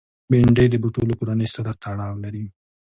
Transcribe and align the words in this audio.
بېنډۍ 0.29 0.67
د 0.69 0.75
بوټو 0.81 1.01
له 1.09 1.15
کورنۍ 1.19 1.47
سره 1.55 1.71
تړاو 1.83 2.15
لري 2.23 2.45